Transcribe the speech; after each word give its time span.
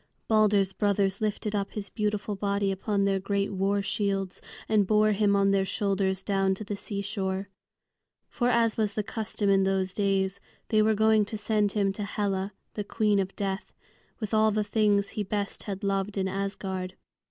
Balder's 0.27 0.73
brothers 0.73 1.21
lifted 1.21 1.53
up 1.55 1.73
his 1.73 1.91
beautiful 1.91 2.35
body 2.35 2.71
upon 2.71 3.05
their 3.05 3.19
great 3.19 3.53
war 3.53 3.83
shields 3.83 4.41
and 4.67 4.87
bore 4.87 5.11
him 5.11 5.35
on 5.35 5.51
their 5.51 5.63
shoulders 5.63 6.23
down 6.23 6.55
to 6.55 6.63
the 6.63 6.75
seashore. 6.75 7.49
For, 8.27 8.49
as 8.49 8.77
was 8.77 8.95
the 8.95 9.03
custom 9.03 9.47
in 9.51 9.61
those 9.63 9.93
days, 9.93 10.41
they 10.69 10.81
were 10.81 10.95
going 10.95 11.23
to 11.25 11.37
send 11.37 11.73
him 11.73 11.93
to 11.93 12.03
Hela, 12.03 12.51
the 12.73 12.83
Queen 12.83 13.19
of 13.19 13.35
Death, 13.35 13.75
with 14.19 14.33
all 14.33 14.49
the 14.49 14.63
things 14.63 15.09
he 15.11 15.21
best 15.21 15.61
had 15.69 15.83
loved 15.83 16.17
in 16.17 16.27
Asgard. 16.27 16.95